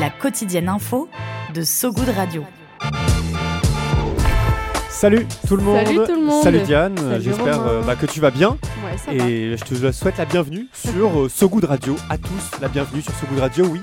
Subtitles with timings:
[0.00, 1.08] La quotidienne info
[1.54, 2.44] de So Good Radio.
[4.90, 5.86] Salut tout le monde.
[5.86, 6.42] Salut tout le monde.
[6.42, 6.96] Salut Diane.
[6.98, 8.50] Salut J'espère euh, bah, que tu vas bien.
[8.84, 9.26] Ouais, ça va.
[9.26, 11.96] Et je te souhaite la bienvenue sur euh, So Good Radio.
[12.10, 13.80] À tous, la bienvenue sur So Good Radio, oui.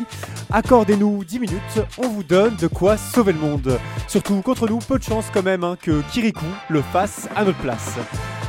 [0.52, 3.80] Accordez-nous 10 minutes, on vous donne de quoi sauver le monde.
[4.08, 7.60] Surtout contre nous, peu de chance quand même hein, que Kirikou le fasse à notre
[7.60, 7.98] place.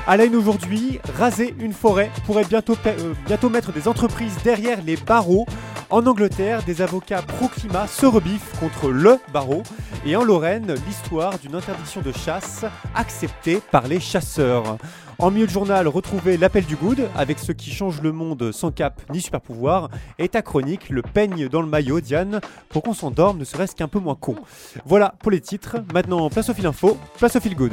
[0.06, 5.46] À la aujourd'hui, raser une forêt pourrait euh, bientôt mettre des entreprises derrière les barreaux.
[5.88, 9.62] En Angleterre, des avocats pro-climat se rebiffent contre le barreau.
[10.04, 14.76] Et en Lorraine, l'histoire d'une interdiction de chasse acceptée par les chasseurs.
[15.18, 18.72] En milieu de journal, retrouvez l'appel du good avec ceux qui changent le monde sans
[18.72, 19.88] cap ni super pouvoir.
[20.18, 23.88] Et ta chronique, le peigne dans le maillot, Diane, pour qu'on s'endorme ne serait-ce qu'un
[23.88, 24.36] peu moins con.
[24.84, 25.78] Voilà pour les titres.
[25.94, 27.72] Maintenant, place au fil info, place au fil good.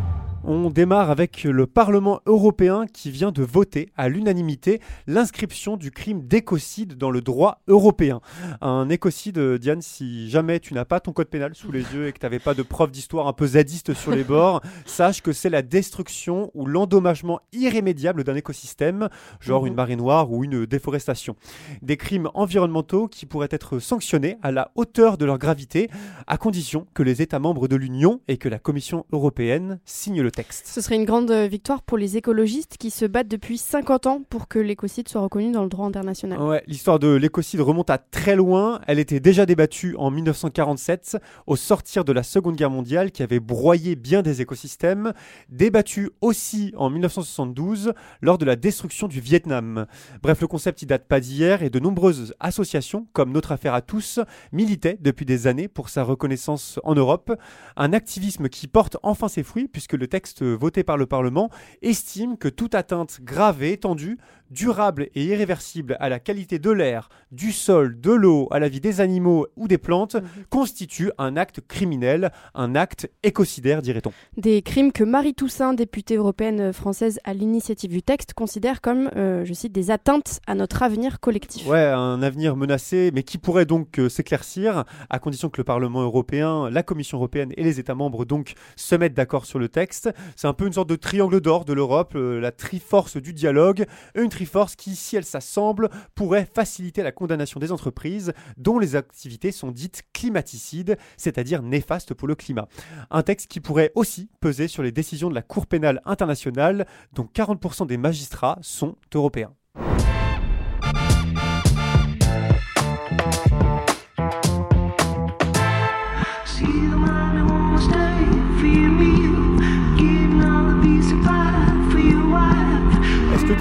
[0.43, 6.23] On démarre avec le Parlement européen qui vient de voter à l'unanimité l'inscription du crime
[6.27, 8.21] d'écocide dans le droit européen.
[8.59, 12.11] Un écocide, Diane, si jamais tu n'as pas ton code pénal sous les yeux et
[12.11, 15.31] que tu n'avais pas de preuve d'histoire un peu zadiste sur les bords, sache que
[15.31, 19.67] c'est la destruction ou l'endommagement irrémédiable d'un écosystème, genre Mhm.
[19.67, 21.35] une marée noire ou une déforestation.
[21.83, 25.89] Des crimes environnementaux qui pourraient être sanctionnés à la hauteur de leur gravité,
[26.25, 30.30] à condition que les États membres de l'Union et que la Commission européenne signent le
[30.31, 30.67] texte.
[30.67, 34.47] Ce serait une grande victoire pour les écologistes qui se battent depuis 50 ans pour
[34.47, 36.41] que l'écocide soit reconnu dans le droit international.
[36.41, 38.81] Ouais, l'histoire de l'écocide remonte à très loin.
[38.87, 41.17] Elle était déjà débattue en 1947,
[41.47, 45.13] au sortir de la Seconde Guerre mondiale, qui avait broyé bien des écosystèmes.
[45.49, 49.85] Débattue aussi en 1972, lors de la destruction du Vietnam.
[50.23, 53.81] Bref, le concept il date pas d'hier et de nombreuses associations, comme Notre Affaire à
[53.81, 54.19] tous,
[54.51, 57.33] militaient depuis des années pour sa reconnaissance en Europe.
[57.75, 61.49] Un activisme qui porte enfin ses fruits, puisque le texte voté par le Parlement
[61.81, 64.17] estime que toute atteinte grave et étendue
[64.51, 68.81] durable et irréversible à la qualité de l'air, du sol, de l'eau, à la vie
[68.81, 70.17] des animaux ou des plantes,
[70.49, 74.11] constitue un acte criminel, un acte écocidaire, dirait-on.
[74.37, 79.45] Des crimes que Marie Toussaint, députée européenne française à l'initiative du texte, considère comme, euh,
[79.45, 81.65] je cite, des atteintes à notre avenir collectif.
[81.67, 86.01] Ouais, un avenir menacé, mais qui pourrait donc euh, s'éclaircir, à condition que le Parlement
[86.01, 90.09] européen, la Commission européenne et les États membres donc se mettent d'accord sur le texte.
[90.35, 93.85] C'est un peu une sorte de triangle d'or de l'Europe, euh, la triforce du dialogue,
[94.15, 99.51] une triforce qui, si elle s'assemble, pourrait faciliter la condamnation des entreprises dont les activités
[99.51, 102.67] sont dites climaticides, c'est-à-dire néfastes pour le climat.
[103.11, 107.29] Un texte qui pourrait aussi peser sur les décisions de la Cour pénale internationale, dont
[107.31, 109.53] 40% des magistrats sont européens.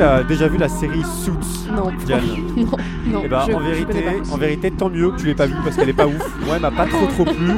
[0.00, 2.22] Est-ce que tu as déjà vu la série Suits Non, Diane?
[2.56, 2.64] non,
[3.06, 3.22] non.
[3.24, 5.76] Eh ben, je- en, vérité, en vérité, tant mieux que tu l'aies pas vu parce
[5.76, 6.36] qu'elle est pas ouf.
[6.46, 7.52] Moi, elle m'a pas trop trop plu.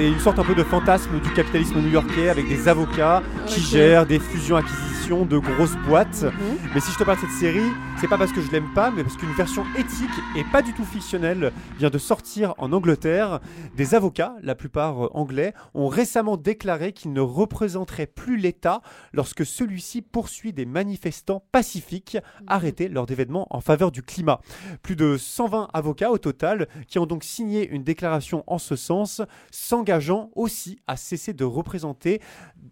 [0.00, 4.06] C'est une sorte un peu de fantasme du capitalisme new-yorkais avec des avocats qui gèrent
[4.06, 6.22] des fusions-acquisitions de grosses boîtes.
[6.22, 6.58] Mhm.
[6.74, 8.90] Mais si je te parle de cette série, c'est pas parce que je l'aime pas,
[8.90, 13.40] mais parce qu'une version éthique et pas du tout fictionnelle vient de sortir en Angleterre.
[13.76, 18.80] Des avocats, la plupart euh, anglais, ont récemment déclaré qu'ils ne représenteraient plus l'État
[19.12, 24.40] lorsque celui-ci poursuit des manifestants pacifiques arrêtés lors d'événements en faveur du climat.
[24.82, 29.20] Plus de 120 avocats au total qui ont donc signé une déclaration en ce sens,
[29.50, 29.89] s'engageant
[30.34, 32.20] aussi à cesser de représenter,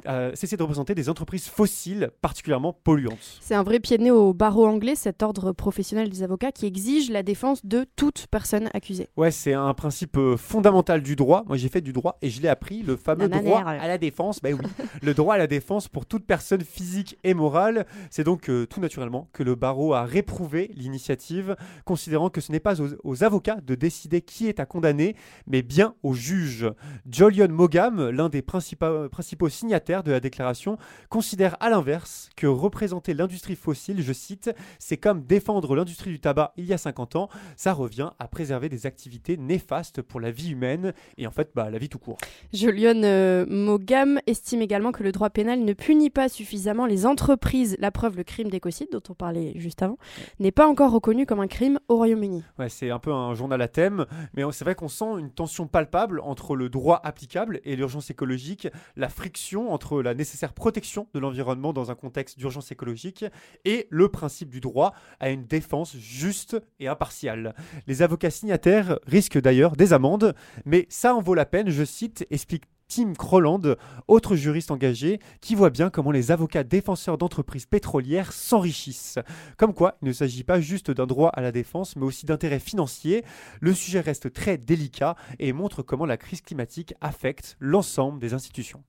[0.06, 3.38] euh, cesser de représenter des entreprises fossiles particulièrement polluantes.
[3.40, 6.66] C'est un vrai pied de nez au barreau anglais, cet ordre professionnel des avocats qui
[6.66, 9.08] exige la défense de toute personne accusée.
[9.16, 11.44] Ouais, c'est un principe euh, fondamental du droit.
[11.46, 13.60] Moi, j'ai fait du droit et je l'ai appris, le fameux Nananère.
[13.60, 14.40] droit à la défense.
[14.40, 14.66] Ben oui,
[15.02, 17.87] le droit à la défense pour toute personne physique et morale.
[18.10, 22.60] C'est donc euh, tout naturellement que le barreau a réprouvé l'initiative, considérant que ce n'est
[22.60, 25.16] pas aux, aux avocats de décider qui est à condamner,
[25.46, 26.66] mais bien aux juges.
[27.10, 30.76] Jolion Mogam, l'un des principaux, principaux signataires de la déclaration,
[31.08, 36.52] considère à l'inverse que représenter l'industrie fossile, je cite, c'est comme défendre l'industrie du tabac
[36.56, 40.50] il y a 50 ans, ça revient à préserver des activités néfastes pour la vie
[40.50, 42.19] humaine et en fait bah, la vie tout court.
[42.52, 47.76] Julian euh, Mogam estime également que le droit pénal ne punit pas suffisamment les entreprises.
[47.78, 49.99] La preuve, le crime d'écocide, dont on parlait juste avant,
[50.40, 52.44] n'est pas encore reconnu comme un crime au Royaume-Uni.
[52.58, 55.66] Ouais, c'est un peu un journal à thème, mais c'est vrai qu'on sent une tension
[55.66, 61.19] palpable entre le droit applicable et l'urgence écologique, la friction entre la nécessaire protection de
[61.19, 63.25] l'environnement dans un contexte d'urgence écologique
[63.64, 67.55] et le principe du droit à une défense juste et impartiale.
[67.87, 72.26] Les avocats signataires risquent d'ailleurs des amendes, mais ça en vaut la peine, je cite,
[72.31, 73.76] explique Tim Crowland,
[74.08, 79.19] autre juriste engagé, qui voit bien comment les avocats défenseurs d'entreprises pétrolières s'enrichissent.
[79.56, 82.58] Comme quoi, il ne s'agit pas juste d'un droit à la défense, mais aussi d'intérêts
[82.58, 83.25] financiers.
[83.61, 88.82] Le sujet reste très délicat et montre comment la crise climatique affecte l'ensemble des institutions.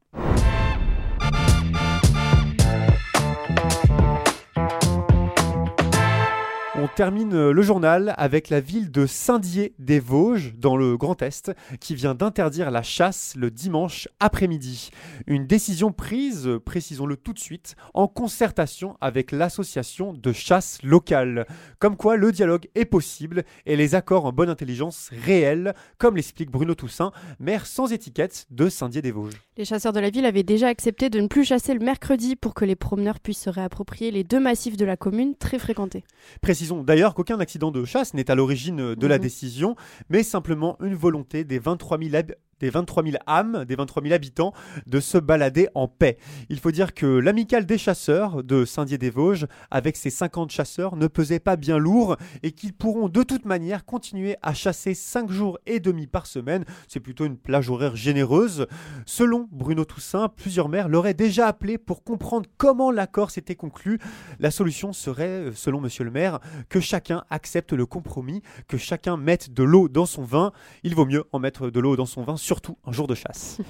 [6.96, 12.16] Termine euh, le journal avec la ville de Saint-Dié-des-Vosges, dans le Grand Est, qui vient
[12.16, 14.90] d'interdire la chasse le dimanche après-midi.
[15.28, 21.46] Une décision prise, précisons-le tout de suite, en concertation avec l'association de chasse locale.
[21.80, 26.52] Comme quoi le dialogue est possible et les accords en bonne intelligence réels, comme l'explique
[26.52, 29.42] Bruno Toussaint, maire sans étiquette de Saint-Dié-des-Vosges.
[29.58, 32.54] Les chasseurs de la ville avaient déjà accepté de ne plus chasser le mercredi pour
[32.54, 36.04] que les promeneurs puissent se réapproprier les deux massifs de la commune très fréquentés.
[36.42, 39.22] Précisons d'ailleurs qu'aucun accident de chasse n'est à l'origine de la Mhm.
[39.22, 39.76] décision,
[40.10, 44.14] mais simplement une volonté des 23 000 hab- des 23 000 âmes, des 23 000
[44.14, 44.54] habitants,
[44.88, 46.18] de se balader en paix.
[46.50, 51.40] Il faut dire que l'amicale des chasseurs de Saint-Dié-des-Vosges, avec ses 50 chasseurs, ne pesait
[51.40, 55.80] pas bien lourd et qu'ils pourront de toute manière continuer à chasser 5 jours et
[55.80, 56.66] demi par semaine.
[56.88, 58.68] C'est plutôt une plage horaire généreuse.
[59.06, 64.00] Selon Bruno Toussaint, plusieurs maires l'auraient déjà appelé pour comprendre comment l'accord s'était conclu.
[64.40, 66.40] La solution serait, selon monsieur le maire,
[66.70, 70.52] que chacun accepte le compromis, que chacun mette de l'eau dans son vin.
[70.84, 73.60] Il vaut mieux en mettre de l'eau dans son vin, surtout un jour de chasse.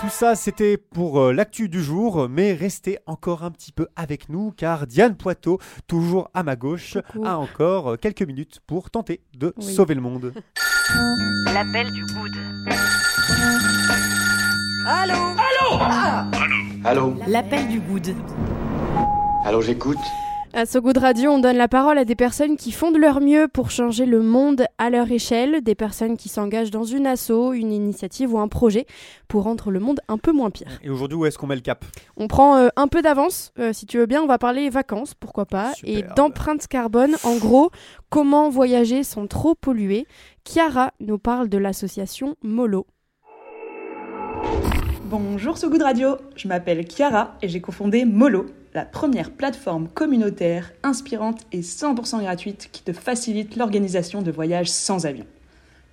[0.00, 4.28] Tout ça, c'était pour euh, l'actu du jour, mais restez encore un petit peu avec
[4.28, 7.26] nous, car Diane Poitot, toujours à ma gauche, Coucou.
[7.26, 9.64] a encore euh, quelques minutes pour tenter de Oui.
[9.74, 10.32] sauver le monde.
[11.52, 12.32] L'appel du good.
[16.84, 17.14] Allô?
[17.26, 18.14] L'appel du good.
[19.44, 19.98] Allô, j'écoute
[20.58, 23.20] À So Good Radio, on donne la parole à des personnes qui font de leur
[23.20, 27.52] mieux pour changer le monde à leur échelle, des personnes qui s'engagent dans une asso,
[27.52, 28.86] une initiative ou un projet
[29.28, 30.78] pour rendre le monde un peu moins pire.
[30.82, 31.84] Et aujourd'hui, où est-ce qu'on met le cap?
[32.16, 35.12] On prend euh, un peu d'avance, euh, si tu veux bien, on va parler vacances,
[35.12, 37.16] pourquoi pas, et d'empreintes carbone.
[37.22, 37.70] En gros,
[38.08, 40.06] comment voyager sans trop polluer?
[40.44, 42.86] Chiara nous parle de l'association Molo.
[45.04, 50.70] Bonjour So Good Radio, je m'appelle Chiara et j'ai cofondé Molo, la première plateforme communautaire,
[50.82, 55.24] inspirante et 100% gratuite qui te facilite l'organisation de voyages sans avion.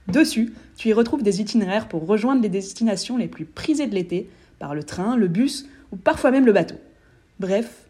[0.09, 4.30] Dessus, tu y retrouves des itinéraires pour rejoindre les destinations les plus prisées de l'été,
[4.59, 6.75] par le train, le bus ou parfois même le bateau.
[7.39, 7.85] Bref,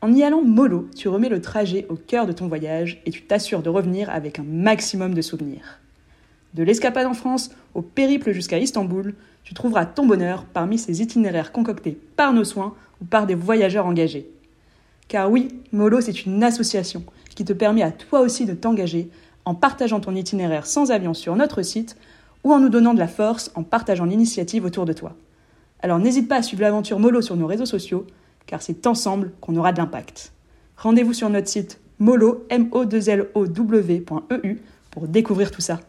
[0.00, 3.20] en y allant mollo, tu remets le trajet au cœur de ton voyage et tu
[3.24, 5.78] t'assures de revenir avec un maximum de souvenirs.
[6.54, 9.14] De l'escapade en France au périple jusqu'à Istanbul,
[9.44, 13.84] tu trouveras ton bonheur parmi ces itinéraires concoctés par nos soins ou par des voyageurs
[13.84, 14.26] engagés.
[15.08, 17.02] Car oui, Molo, c'est une association
[17.34, 19.10] qui te permet à toi aussi de t'engager
[19.44, 21.96] en partageant ton itinéraire sans avion sur notre site
[22.44, 25.14] ou en nous donnant de la force en partageant l'initiative autour de toi.
[25.80, 28.06] Alors n'hésite pas à suivre l'aventure Molo sur nos réseaux sociaux,
[28.46, 30.32] car c'est ensemble qu'on aura de l'impact.
[30.76, 34.58] Rendez-vous sur notre site molo, m o 2 l o w.eu
[34.90, 35.80] pour découvrir tout ça.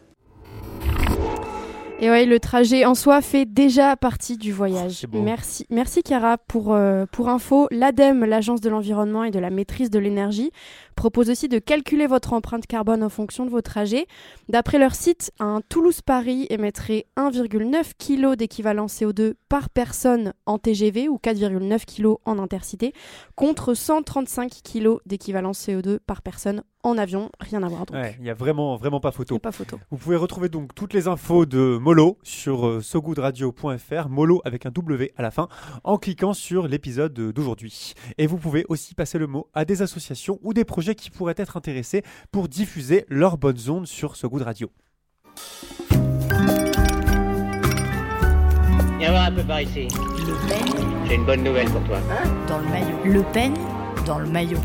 [2.02, 5.06] Et ouais, le trajet en soi fait déjà partie du voyage.
[5.12, 7.68] Merci, merci Chiara pour euh, pour info.
[7.70, 10.50] L'ADEME, l'agence de l'environnement et de la maîtrise de l'énergie,
[10.96, 14.06] propose aussi de calculer votre empreinte carbone en fonction de vos trajets.
[14.48, 21.18] D'après leur site, un Toulouse-Paris émettrait 1,9 kg d'équivalent CO2 par personne en TGV ou
[21.22, 22.92] 4,9 kg en intercité,
[23.34, 27.30] contre 135 kg d'équivalent CO2 par personne en avion.
[27.40, 27.84] Rien à voir.
[27.92, 29.38] Ouais, il n'y a vraiment, vraiment pas photo.
[29.38, 29.78] pas photo.
[29.90, 34.70] Vous pouvez retrouver donc toutes les infos de Molo sur euh, sogoodradio.fr, Molo avec un
[34.70, 35.48] W à la fin,
[35.84, 37.94] en cliquant sur l'épisode d'aujourd'hui.
[38.18, 41.34] Et vous pouvez aussi passer le mot à des associations ou des projets qui pourraient
[41.36, 44.70] être intéressés pour diffuser leurs bonnes ondes sur So Good Radio.
[48.98, 49.88] Viens voir un peu par ici.
[49.88, 51.98] Le peigne J'ai une bonne nouvelle pour toi.
[52.48, 52.96] dans le maillot.
[53.04, 53.54] Le peigne
[54.06, 54.58] dans le maillot.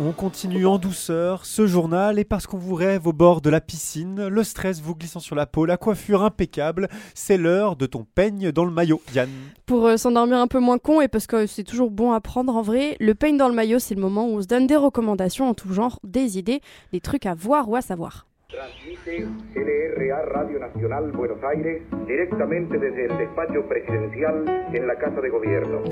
[0.00, 3.60] On continue en douceur ce journal et parce qu'on vous rêve au bord de la
[3.60, 8.06] piscine, le stress vous glissant sur la peau, la coiffure impeccable, c'est l'heure de ton
[8.14, 9.02] peigne dans le maillot.
[9.12, 9.28] Yann.
[9.66, 12.54] Pour euh, s'endormir un peu moins con et parce que c'est toujours bon à prendre
[12.54, 14.76] en vrai, le peigne dans le maillot, c'est le moment où on se donne des
[14.76, 16.60] recommandations en tout genre, des idées,
[16.92, 18.27] des trucs à voir ou à savoir.
[18.50, 25.28] Transmite LRA Radio Nacional Buenos Aires directamente desde el despacho presidencial en la Casa de
[25.28, 25.82] Gobierno.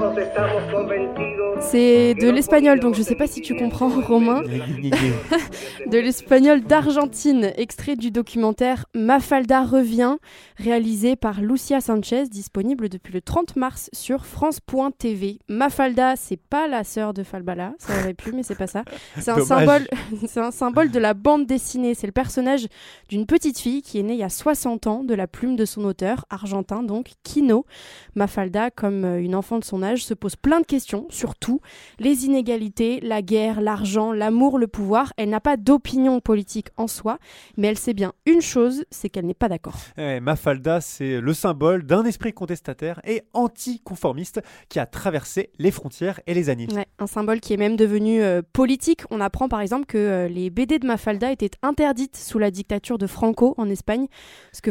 [0.00, 4.42] Nos estamos convencidos C'est de l'espagnol, donc je sais pas si tu comprends, Romain.
[5.86, 10.16] de l'espagnol d'Argentine, extrait du documentaire Mafalda revient,
[10.56, 15.38] réalisé par Lucia Sanchez, disponible depuis le 30 mars sur France.tv.
[15.48, 18.84] Mafalda, c'est pas la sœur de Falbala, ça aurait pu, mais c'est pas ça.
[19.18, 19.86] C'est un symbole,
[20.26, 21.73] c'est un symbole de la bande dessinée.
[21.94, 22.68] C'est le personnage
[23.08, 25.64] d'une petite fille qui est née il y a 60 ans de la plume de
[25.64, 27.66] son auteur, argentin donc, Kino.
[28.14, 31.60] Mafalda, comme euh, une enfant de son âge, se pose plein de questions, surtout
[31.98, 35.12] les inégalités, la guerre, l'argent, l'amour, le pouvoir.
[35.16, 37.18] Elle n'a pas d'opinion politique en soi,
[37.56, 39.76] mais elle sait bien une chose, c'est qu'elle n'est pas d'accord.
[39.96, 46.20] Eh, Mafalda, c'est le symbole d'un esprit contestataire et anticonformiste qui a traversé les frontières
[46.26, 46.68] et les années.
[46.72, 49.02] Ouais, un symbole qui est même devenu euh, politique.
[49.10, 52.98] On apprend par exemple que euh, les BD de Mafalda étaient interdites sous la dictature
[52.98, 54.06] de Franco en Espagne.
[54.52, 54.70] Ce que,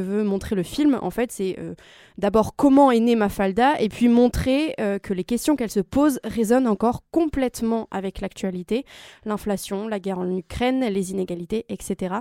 [0.00, 1.74] veut montrer le film, en fait, c'est euh,
[2.18, 6.18] d'abord comment est née Mafalda et puis montrer euh, que les questions qu'elle se pose
[6.24, 8.84] résonnent encore complètement avec l'actualité.
[9.24, 12.16] L'inflation, la guerre en Ukraine, les inégalités, etc.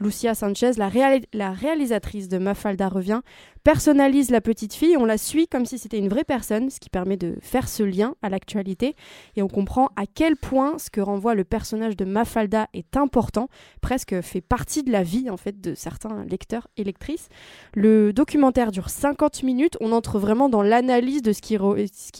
[0.00, 0.90] Lucia Sanchez, la,
[1.32, 3.20] la réalisatrice de Mafalda revient,
[3.64, 6.90] personnalise la petite fille, on la suit comme si c'était une vraie personne, ce qui
[6.90, 8.94] permet de faire ce lien à l'actualité
[9.36, 13.48] et on comprend à quel point ce que renvoie le personnage de Mafalda est important,
[13.80, 17.30] presque fait partie de la vie en fait de certains lecteurs et lectrices.
[17.72, 21.56] Le documentaire dure 50 minutes, on entre vraiment dans l'analyse de ce qui,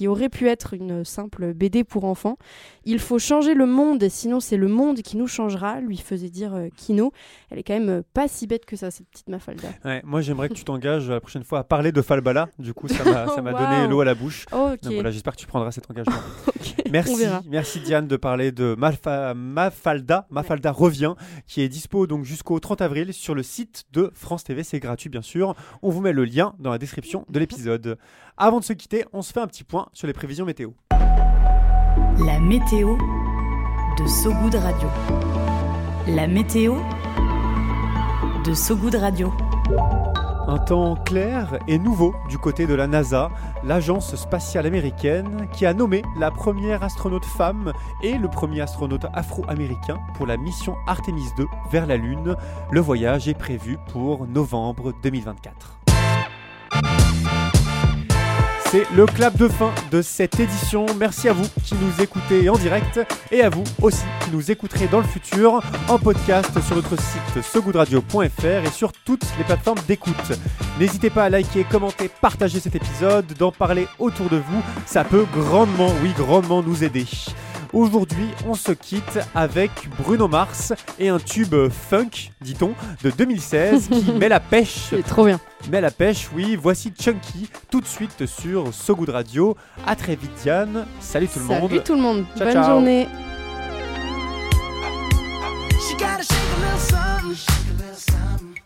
[0.08, 2.38] aurait pu être une simple BD pour enfants.
[2.86, 6.54] Il faut changer le monde, sinon c'est le monde qui nous changera, lui faisait dire
[6.54, 7.12] euh, Kino.
[7.50, 9.68] Elle est quand même pas si bête que ça, cette petite Mafalda.
[9.84, 12.48] Ouais, moi, j'aimerais que tu t'engages prochaine fois à parler de Falbala.
[12.58, 14.46] Du coup, ça m'a ça m'a donné l'eau à la bouche.
[14.52, 14.70] Oh.
[14.82, 16.14] Donc voilà, j'espère que tu prendras cet engagement.
[16.90, 20.26] Merci, merci Diane de parler de Malfa- Mafalda.
[20.30, 21.14] Mafalda revient,
[21.46, 24.62] qui est dispo donc jusqu'au 30 avril sur le site de France TV.
[24.62, 25.54] C'est gratuit bien sûr.
[25.82, 27.98] On vous met le lien dans la description de l'épisode.
[28.36, 30.70] Avant de se quitter, on se fait un petit point sur les prévisions météo.
[32.24, 32.96] La météo
[33.98, 34.88] de Sogoud Radio.
[36.08, 36.76] La météo
[38.44, 39.32] de Sogoud Radio.
[40.46, 43.30] Un temps clair et nouveau du côté de la NASA,
[43.64, 47.72] l'agence spatiale américaine, qui a nommé la première astronaute femme
[48.02, 52.36] et le premier astronaute afro-américain pour la mission Artemis 2 vers la Lune.
[52.70, 55.83] Le voyage est prévu pour novembre 2024.
[58.75, 60.85] C'est le clap de fin de cette édition.
[60.99, 62.99] Merci à vous qui nous écoutez en direct
[63.31, 67.40] et à vous aussi qui nous écouterez dans le futur en podcast sur notre site
[67.40, 70.33] segoudradio.fr et sur toutes les plateformes d'écoute.
[70.81, 74.61] N'hésitez pas à liker, commenter, partager cet épisode, d'en parler autour de vous.
[74.87, 77.07] Ça peut grandement, oui, grandement nous aider.
[77.75, 84.12] Aujourd'hui, on se quitte avec Bruno Mars et un tube funk, dit-on, de 2016 qui
[84.19, 84.87] met la pêche.
[84.90, 85.40] C'est trop bien.
[85.73, 86.57] Met la pêche, oui.
[86.61, 89.57] Voici Chunky tout de suite sur So Good Radio.
[89.85, 90.87] À très vite, Diane.
[91.00, 91.69] Salut tout le monde.
[91.71, 92.25] Salut tout le monde.
[92.37, 92.64] Ciao, Bonne ciao.
[92.71, 93.09] journée.
[95.81, 98.63] She gotta shake a little something, shake a little something.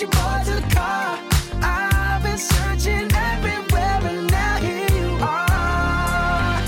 [0.00, 1.18] With your to the car.
[1.60, 6.60] I've been searching everywhere and now here you are.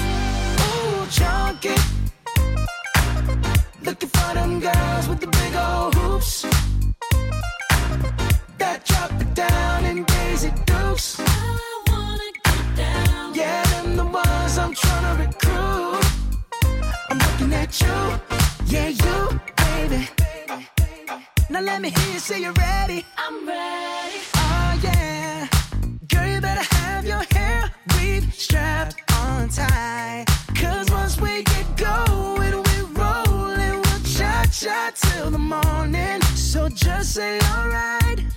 [0.66, 1.76] Ooh, chunky.
[3.84, 6.42] Looking for them girls with the big old hoops.
[8.58, 11.20] That drop it down and Daisy Dukes.
[11.20, 13.34] I wanna get down.
[13.34, 16.04] Yeah, them the ones I'm trying to recruit.
[17.08, 18.20] I'm looking at you,
[18.66, 20.19] yeah, you, baby.
[21.60, 23.04] Now let me hear you say you're ready.
[23.18, 24.16] I'm ready.
[24.34, 25.46] Oh yeah,
[26.08, 30.24] girl, you better have your hair weave strapped on tight.
[30.54, 36.22] Cause once we get going, we rollin', we'll cha cha till the morning.
[36.34, 38.29] So just say alright.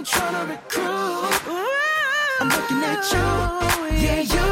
[0.00, 0.86] I'm trying to recruit.
[2.40, 3.98] I'm looking at you.
[3.98, 4.49] Yeah, you.